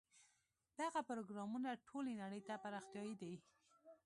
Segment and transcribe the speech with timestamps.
[0.79, 3.33] دغه پروګرامونه ټولې نړۍ ته پراختیايي دي.